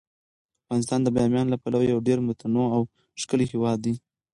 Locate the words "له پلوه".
1.49-1.83